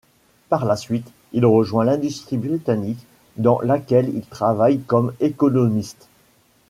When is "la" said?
0.65-0.75